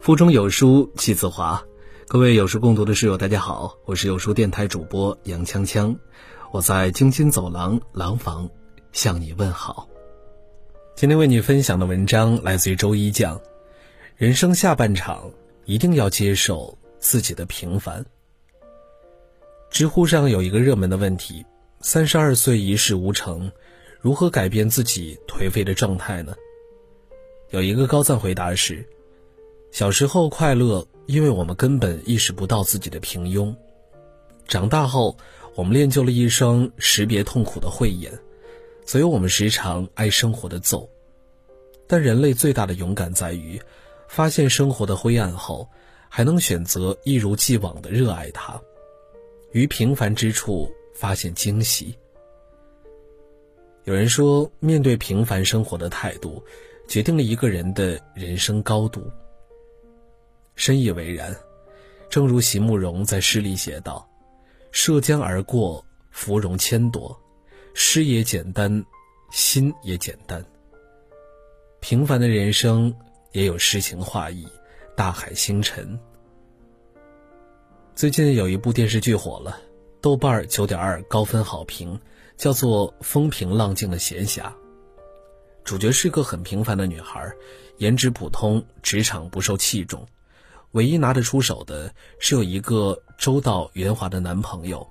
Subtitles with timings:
[0.00, 1.62] 腹中有书气自华，
[2.06, 5.94] 各位有书共读的室友，大家好，我是有书电台主播杨锵锵，
[6.50, 8.48] 我在京津走廊廊坊
[8.90, 9.86] 向你问好。
[10.94, 13.38] 今天为你分享的文章来自于周一酱，
[14.16, 15.30] 人生下半场
[15.66, 18.02] 一定要接受自己的平凡。
[19.68, 21.44] 知乎上有一个热门的问题：
[21.80, 23.52] 三十二岁一事无成，
[24.00, 26.34] 如何改变自己颓废的状态呢？
[27.50, 28.84] 有一个高赞回答是。
[29.70, 33.54] 小时候快乐，因为我们根本意识不到自己的平庸；
[34.48, 35.16] 长大后，
[35.54, 38.12] 我们练就了一双识别痛苦的慧眼，
[38.84, 40.90] 所以我们时常挨生活的揍。
[41.86, 43.60] 但人类最大的勇敢在于，
[44.08, 45.68] 发现生活的灰暗后，
[46.08, 48.60] 还能选择一如既往的热爱它，
[49.52, 51.96] 于平凡之处发现惊喜。
[53.84, 56.42] 有人说，面对平凡生活的态度，
[56.88, 59.08] 决定了一个人的人生高度。
[60.56, 61.34] 深以为然，
[62.10, 64.06] 正如席慕容在诗里写道
[64.72, 67.16] ：“涉江而过，芙蓉千朵，
[67.74, 68.84] 诗也简单，
[69.30, 70.44] 心也简单。
[71.78, 72.92] 平凡的人生
[73.30, 74.44] 也有诗情画意，
[74.96, 75.96] 大海星辰。”
[77.94, 79.60] 最近有一部电视剧火了，
[80.00, 81.98] 豆瓣九点二高分好评，
[82.36, 84.42] 叫做《风平浪静的闲暇》。
[85.64, 87.32] 主角是个很平凡的女孩，
[87.78, 90.06] 颜值普通，职场不受器重。
[90.72, 94.86] 唯一拿得出手的是有一个周到圆滑的男朋友。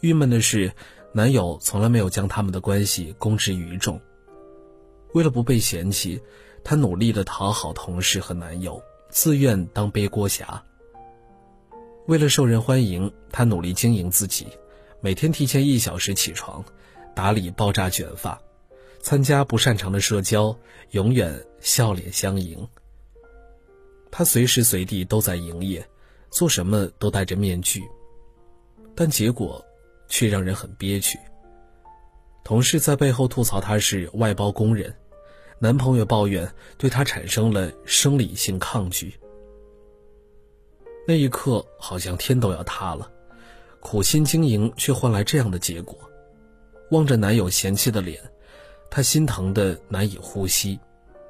[0.00, 0.72] 郁闷的是，
[1.12, 4.00] 男友从来没有将他们的关系公之于众。
[5.12, 6.22] 为了不被嫌弃，
[6.62, 10.62] 她努力的讨好同事和男友，自愿当背锅侠。
[12.06, 14.46] 为了受人欢迎，她努力经营自己，
[15.00, 16.64] 每天提前一小时起床，
[17.14, 18.40] 打理爆炸卷发，
[19.00, 20.56] 参加不擅长的社交，
[20.90, 22.68] 永远笑脸相迎。
[24.10, 25.86] 他随时随地都在营业，
[26.28, 27.82] 做什么都戴着面具，
[28.96, 29.64] 但结果
[30.08, 31.18] 却让人很憋屈。
[32.42, 34.92] 同事在背后吐槽他是外包工人，
[35.60, 39.14] 男朋友抱怨对他产生了生理性抗拒。
[41.06, 43.10] 那一刻，好像天都要塌了，
[43.80, 45.98] 苦心经营却换来这样的结果。
[46.90, 48.20] 望着男友嫌弃的脸，
[48.90, 50.78] 她心疼的难以呼吸，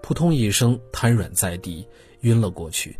[0.02, 1.88] 扑通一声瘫软在地。
[2.22, 2.96] 晕了过去。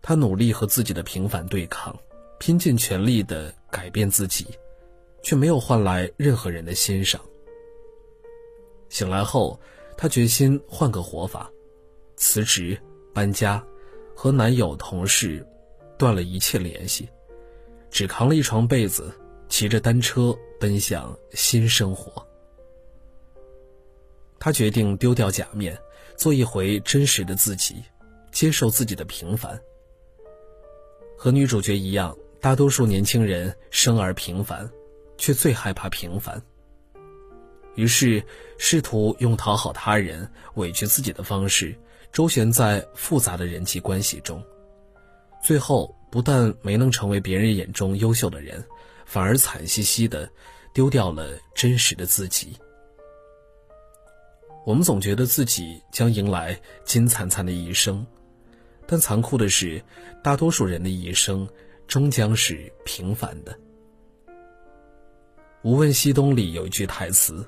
[0.00, 1.94] 他努力和自己的平凡对抗，
[2.38, 4.46] 拼尽全力的改变自己，
[5.22, 7.20] 却没有换来任何人的欣赏。
[8.88, 9.60] 醒来后，
[9.94, 11.50] 他决心换个活法，
[12.16, 12.80] 辞职、
[13.12, 13.62] 搬家，
[14.22, 15.42] 和男友、同事
[15.96, 17.08] 断了一切联系，
[17.90, 19.10] 只扛了一床被子，
[19.48, 22.22] 骑着单车奔向新生活。
[24.38, 25.74] 他决定丢掉假面。
[26.18, 27.82] 做一回真实的自己，
[28.30, 29.58] 接受自己的平凡。
[31.16, 34.70] 和女主角一样，大多数年轻人生而平凡，
[35.16, 36.42] 却最害怕平凡。
[37.74, 38.22] 于是，
[38.58, 41.74] 试图用讨好他人、委屈自己的方式，
[42.12, 44.42] 周旋在复杂的人际关系中，
[45.42, 48.62] 最后不但没能成为别人眼中优秀的人，
[49.06, 50.28] 反而惨兮兮的
[50.74, 52.56] 丢掉了真实的自己。
[54.66, 58.04] 我们总觉得自己将迎来金灿灿的一生，
[58.86, 59.82] 但残酷的是，
[60.22, 61.48] 大多数人的一生
[61.86, 63.52] 终将是平凡的。
[65.62, 67.46] 《无问西东》里有一句台词：“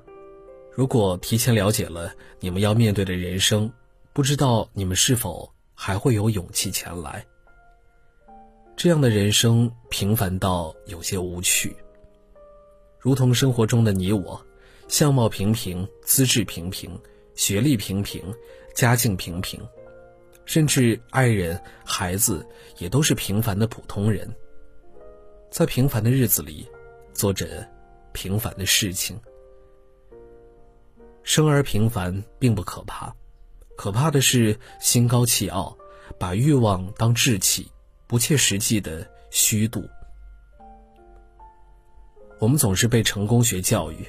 [0.72, 3.70] 如果提前了解了你们要面对的人生，
[4.12, 7.24] 不知道你们是否还会有勇气前来。”
[8.76, 11.76] 这样的人生平凡到有些无趣，
[12.98, 14.44] 如同生活中的你我。
[14.88, 17.00] 相貌平平，资质平平，
[17.34, 18.22] 学历平平，
[18.74, 19.58] 家境平平，
[20.44, 22.46] 甚至爱人、孩子
[22.76, 24.28] 也都是平凡的普通人，
[25.50, 26.68] 在平凡的日子里，
[27.14, 27.66] 做着
[28.12, 29.18] 平凡的事情。
[31.22, 33.14] 生而平凡并不可怕，
[33.76, 35.76] 可怕的是心高气傲，
[36.18, 37.70] 把欲望当志气，
[38.06, 39.88] 不切实际的虚度。
[42.38, 44.06] 我们总是被成功学教育。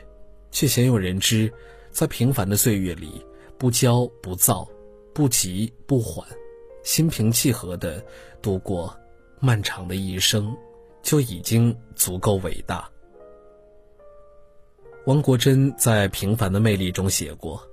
[0.51, 1.51] 却鲜有人知，
[1.89, 3.25] 在平凡的岁月里，
[3.57, 4.69] 不骄不躁，
[5.11, 6.23] 不急不缓，
[6.83, 7.99] 心平气和地
[8.39, 8.95] 度过
[9.39, 10.55] 漫长的一生，
[11.01, 12.87] 就已经足够伟大。
[15.07, 17.67] 汪国真在《平凡的魅力》中写过：“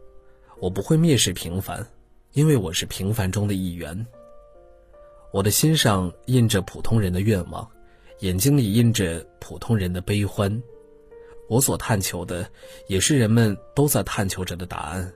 [0.60, 1.86] 我不会蔑视平凡，
[2.32, 4.06] 因为我是平凡中的一员。
[5.32, 7.66] 我的心上印着普通人的愿望，
[8.18, 10.62] 眼睛里印着普通人的悲欢。”
[11.48, 12.48] 我所探求的，
[12.86, 15.12] 也是人们都在探求着的答案。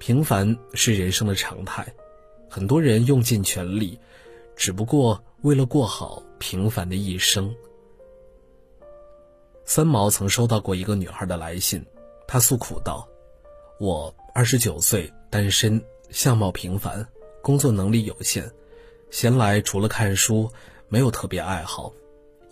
[0.00, 1.94] 平凡是人生的常态，
[2.48, 4.00] 很多人用尽全力，
[4.56, 7.54] 只不过为了过好平凡的一生。
[9.64, 11.84] 三毛曾收到过一个女孩的来信，
[12.26, 13.06] 她诉苦道
[13.82, 17.04] ：“我二十九岁，单身，相貌平凡，
[17.42, 18.48] 工作能力有限，
[19.10, 20.48] 闲来除了看书，
[20.86, 21.92] 没有特别爱好，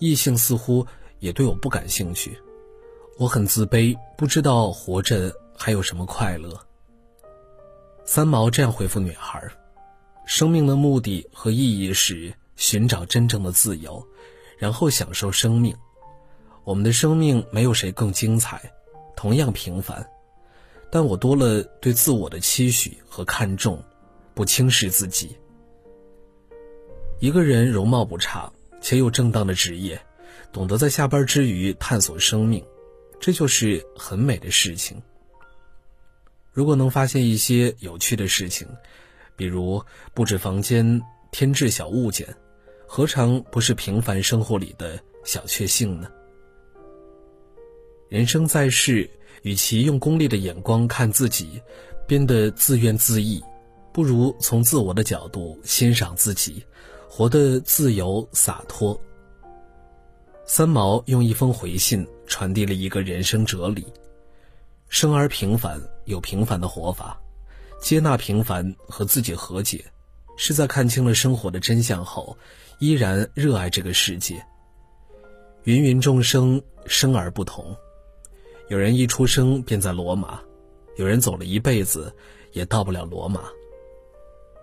[0.00, 0.84] 异性似乎
[1.20, 2.36] 也对我不感兴趣，
[3.16, 6.60] 我很自卑，不知道活着还有什么快乐。”
[8.04, 9.40] 三毛这样回复女孩
[10.26, 14.04] ：“生命的目的和意义是寻找真正的自由，
[14.58, 15.76] 然后享受生命。
[16.64, 18.72] 我们的生命没有谁更精彩，
[19.14, 20.10] 同样平凡，
[20.90, 23.82] 但我多了对自我的期许和看重，
[24.34, 25.36] 不轻视自己。
[27.20, 30.00] 一个人容貌不差，且有正当的职业，
[30.52, 32.64] 懂得在下班之余探索生命，
[33.20, 35.00] 这就是很美的事情。”
[36.52, 38.66] 如果能发现一些有趣的事情，
[39.36, 41.00] 比如布置房间、
[41.30, 42.34] 添置小物件，
[42.88, 46.10] 何尝不是平凡生活里的小确幸呢？
[48.10, 49.08] 人生在世，
[49.42, 51.62] 与其用功利的眼光看自己，
[52.08, 53.40] 变得自怨自艾，
[53.92, 56.64] 不如从自我的角度欣赏自己，
[57.08, 59.00] 活得自由洒脱。
[60.44, 63.86] 三毛用一封回信传递了一个人生哲理。
[64.88, 67.16] 生而平凡，有平凡的活法，
[67.80, 69.84] 接纳平凡和自己和解，
[70.36, 72.36] 是在看清了生活的真相后，
[72.80, 74.44] 依然热爱这个世界。
[75.62, 77.76] 芸芸众生，生而不同，
[78.70, 80.40] 有人一出生便在罗马，
[80.94, 82.14] 有人走了一辈子
[82.52, 83.50] 也到不了罗马。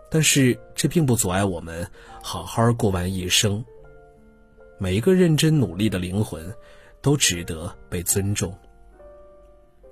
[0.09, 1.85] 但是这并不阻碍我们
[2.23, 3.61] 好好过完一生。
[4.77, 6.55] 每一个认真努力的灵魂，
[7.01, 8.57] 都值得被尊重。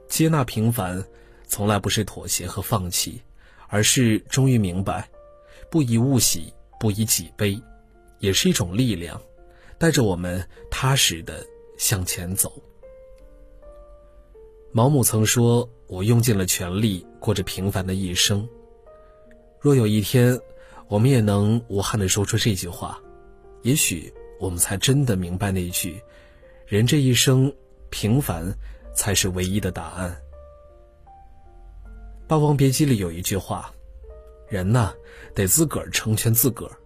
[0.07, 1.03] 接纳平凡，
[1.45, 3.21] 从来不是妥协和放弃，
[3.67, 5.09] 而是终于明白，
[5.69, 7.61] 不以物喜，不以己悲，
[8.19, 9.21] 也是一种力量，
[9.77, 10.41] 带着我们
[10.71, 11.45] 踏实的
[11.77, 12.63] 向前走。
[14.75, 18.45] 毛姆曾说：“我用尽了全力，过着平凡的一生。”
[19.57, 20.37] 若有一天，
[20.89, 22.99] 我们也能无憾的说出这句话，
[23.61, 26.01] 也许我们才真的明白那句
[26.67, 27.55] ：“人这一生，
[27.89, 28.53] 平凡。”
[28.93, 30.13] 才是唯一的答案。
[32.27, 33.73] 《霸王别姬》里有一句话
[34.49, 34.93] ：“人呐，
[35.33, 36.77] 得自个儿成全自个儿。”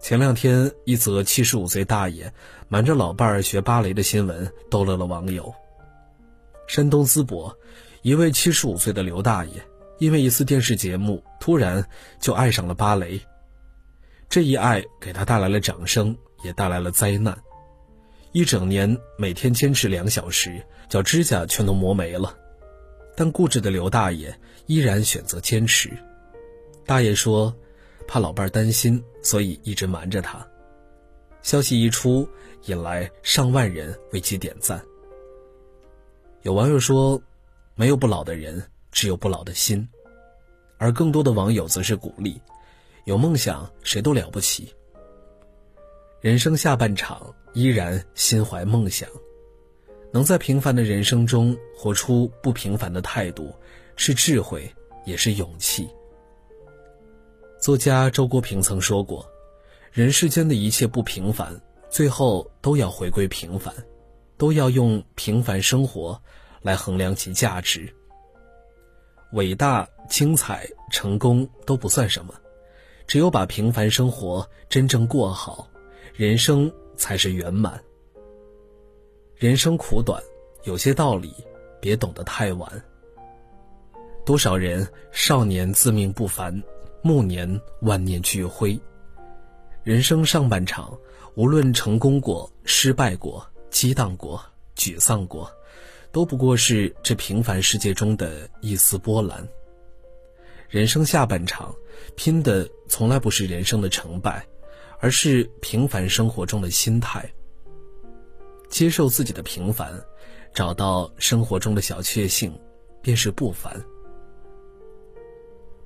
[0.00, 2.30] 前两天，一则七十五岁大爷
[2.68, 5.54] 瞒着老伴儿学芭蕾的新闻逗乐了网友。
[6.66, 7.56] 山东淄博，
[8.02, 9.52] 一位七十五岁的刘大爷，
[9.98, 11.86] 因为一次电视节目，突然
[12.20, 13.20] 就爱上了芭蕾。
[14.28, 17.36] 这一爱给他带来了掌声，也带来了灾难。
[18.32, 22.36] 一整年，每天坚持两小时，脚指甲全都磨没了。
[23.16, 24.36] 但固执的刘大爷
[24.66, 25.90] 依然选择坚持。
[26.84, 27.54] 大爷说
[28.08, 30.44] ：“怕老伴担心，所以一直瞒着他。”
[31.42, 32.28] 消息一出，
[32.64, 34.82] 引来上万人为其点赞。
[36.44, 37.22] 有网友说
[37.74, 38.62] ：“没有不老的人，
[38.92, 39.88] 只有不老的心。”
[40.76, 42.38] 而更多的网友则是鼓励
[43.06, 44.74] ：“有梦想，谁都了不起。”
[46.20, 49.08] 人生下半场依然心怀梦想，
[50.12, 53.54] 能在平凡的人生中活出不平凡的态度，
[53.96, 54.70] 是智慧，
[55.06, 55.88] 也是勇气。
[57.58, 59.26] 作家周国平曾说过
[59.90, 61.58] ：“人世间的一切不平凡，
[61.88, 63.74] 最后都要回归平凡，
[64.36, 66.20] 都要用平凡生活
[66.62, 67.92] 来衡量其价值。
[69.32, 72.34] 伟大、精彩、成功都不算什么，
[73.06, 75.68] 只有把平凡生活真正过好。”
[76.16, 77.82] 人生才是圆满。
[79.34, 80.22] 人生苦短，
[80.62, 81.34] 有些道理
[81.80, 82.84] 别懂得太晚。
[84.24, 86.62] 多少人少年自命不凡，
[87.02, 88.80] 暮年万念俱灰。
[89.82, 90.96] 人生上半场，
[91.34, 94.40] 无论成功过、失败过、激荡过、
[94.76, 95.52] 沮丧过，
[96.12, 99.46] 都不过是这平凡世界中的一丝波澜。
[100.68, 101.74] 人生下半场，
[102.14, 104.46] 拼的从来不是人生的成败。
[105.00, 107.30] 而是平凡生活中的心态。
[108.70, 110.02] 接受自己的平凡，
[110.54, 112.58] 找到生活中的小确幸，
[113.02, 113.84] 便是不凡。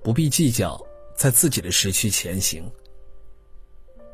[0.05, 0.81] 不必计较，
[1.17, 2.71] 在自己的时区前行。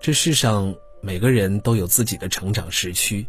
[0.00, 3.26] 这世上每个人都有自己的成长时区，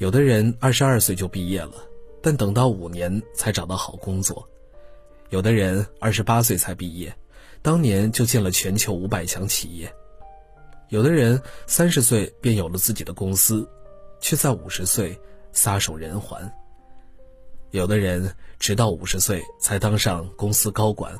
[0.00, 1.74] 有的人二十二岁就毕业了，
[2.22, 4.48] 但等到五年才找到好工作；
[5.28, 7.14] 有的人二十八岁才毕业，
[7.60, 9.94] 当年就进了全球五百强企业。
[10.88, 13.68] 有的人三十岁便有了自己的公司，
[14.20, 15.20] 却在五十岁
[15.52, 16.50] 撒手人寰。
[17.70, 21.14] 有的人直到五十岁才当上公司高管，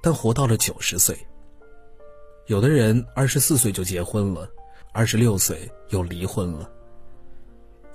[0.00, 1.18] 但活到了九十岁。
[2.46, 4.48] 有的人二十四岁就结婚了，
[4.92, 6.70] 二十六岁又离婚了。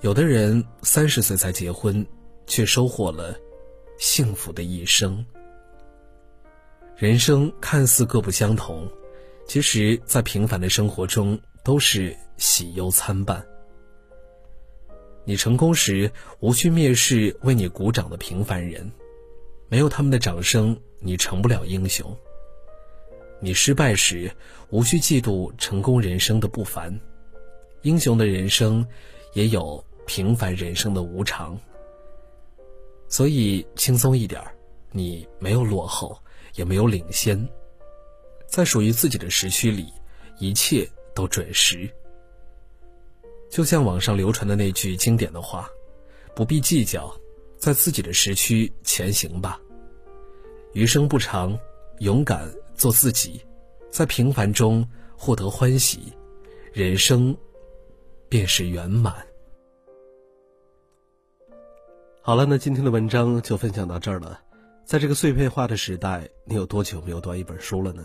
[0.02, 2.06] 有的人三十岁才结婚，
[2.46, 3.34] 却收获了
[3.98, 5.24] 幸福的一生。
[6.96, 8.86] 人生看似各不相同，
[9.46, 13.44] 其实，在平凡的生活中都是喜忧参半。
[15.24, 16.10] 你成功时，
[16.40, 18.92] 无需蔑视为你鼓掌的平凡人，
[19.68, 22.14] 没有他们的掌声，你成不了英雄。
[23.40, 24.30] 你失败时，
[24.70, 27.00] 无需嫉妒成功人生的不凡，
[27.82, 28.86] 英雄的人生，
[29.32, 31.58] 也有平凡人生的无常。
[33.08, 34.42] 所以，轻松一点
[34.90, 36.18] 你没有落后。
[36.54, 37.46] 也没有领先，
[38.46, 39.92] 在属于自己的时区里，
[40.38, 41.86] 一切都准时。
[43.50, 45.68] 就像网上流传的那句经典的话
[46.34, 47.14] ：“不必计较，
[47.58, 49.60] 在自己的时区前行吧。”
[50.72, 51.58] 余生不长，
[51.98, 53.42] 勇敢做自己，
[53.90, 56.10] 在平凡中获得欢喜，
[56.72, 57.36] 人生
[58.28, 59.14] 便是圆满。
[62.22, 64.40] 好了，那今天的文章就分享到这儿了。
[64.84, 68.04] 在这个碎片化的时代，你有多久没有读一本书了呢？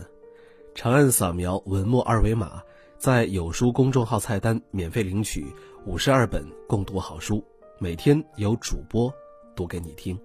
[0.74, 2.62] 长按扫描文末二维码，
[2.98, 5.46] 在有书公众号菜单免费领取
[5.84, 7.44] 五十二本共读好书，
[7.78, 9.12] 每天有主播
[9.54, 10.18] 读给你听。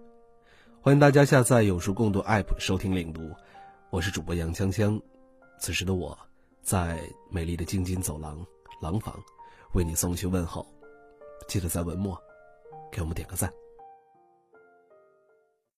[0.79, 3.31] 欢迎大家下载有书共读 App 收听领读，
[3.89, 5.01] 我是主播杨香香。
[5.59, 6.17] 此时的我，
[6.61, 6.99] 在
[7.29, 8.45] 美丽的京津走廊
[8.79, 9.13] 廊坊，
[9.73, 10.65] 为你送去问候。
[11.47, 12.21] 记得在文末
[12.91, 13.51] 给我们点个赞。